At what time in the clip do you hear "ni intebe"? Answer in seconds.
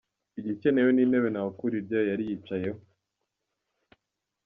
0.91-1.27